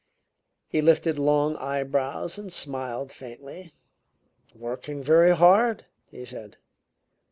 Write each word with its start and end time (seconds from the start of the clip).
He 0.67 0.81
lifted 0.81 1.19
long 1.19 1.55
eyebrows 1.57 2.39
and 2.39 2.51
smiled 2.51 3.11
faintly. 3.11 3.71
"Working 4.55 5.03
very 5.03 5.35
hard," 5.35 5.85
he 6.09 6.25
said. 6.25 6.57